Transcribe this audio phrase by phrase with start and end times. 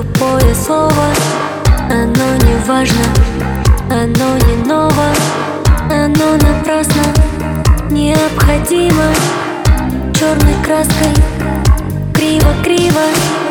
[0.00, 1.06] тупое слово.
[1.90, 3.04] Оно не важно,
[3.90, 5.12] оно не ново.
[5.90, 7.02] Оно напрасно,
[7.90, 9.12] необходимо.
[10.14, 11.14] Черной краской,
[12.14, 13.49] криво-криво.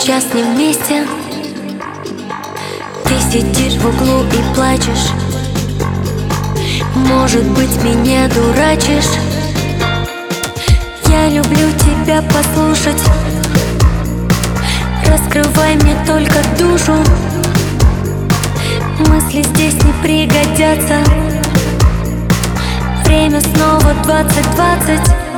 [0.00, 1.06] Сейчас не вместе.
[3.04, 5.10] Ты сидишь в углу и плачешь.
[6.94, 9.10] Может быть, меня дурачишь.
[11.06, 13.02] Я люблю тебя послушать.
[15.06, 16.94] Раскрывай мне только душу.
[19.08, 20.98] Мысли здесь не пригодятся.
[23.04, 25.29] Время снова двадцать двадцать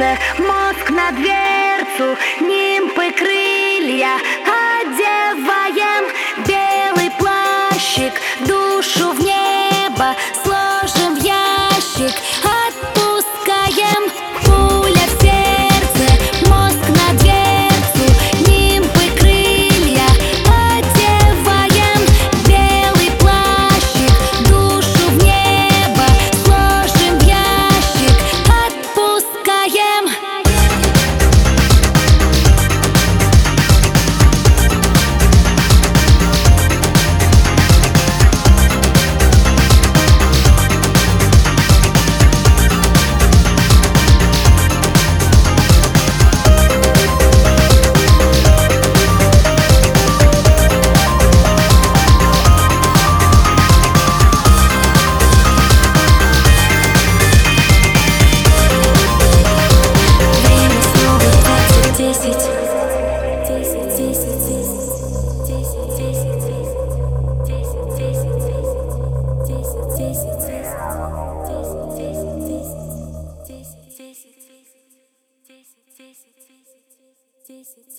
[0.00, 4.16] сердце, мозг на дверцу, нимпы крылья
[4.46, 6.04] одеваем
[6.46, 8.12] белый плащик,
[8.46, 10.14] душу в небо.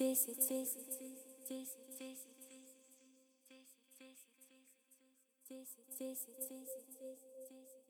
[0.02, 2.34] Десять, десять, десять, десять, десять,
[3.48, 4.34] десять, десять,
[5.48, 7.81] десять, десять, десять, десять.